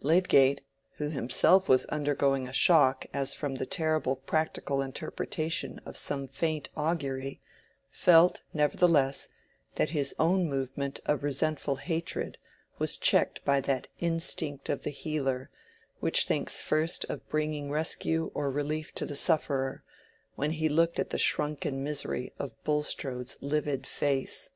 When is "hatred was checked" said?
11.76-13.44